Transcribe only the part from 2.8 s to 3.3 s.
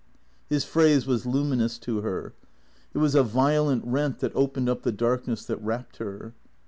It was a